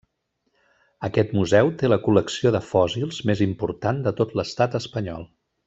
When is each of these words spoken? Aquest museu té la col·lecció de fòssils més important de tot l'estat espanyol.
Aquest 1.07 1.35
museu 1.39 1.69
té 1.83 1.91
la 1.93 1.99
col·lecció 2.07 2.53
de 2.57 2.63
fòssils 2.71 3.21
més 3.31 3.45
important 3.49 4.01
de 4.09 4.15
tot 4.23 4.35
l'estat 4.41 4.83
espanyol. 4.85 5.29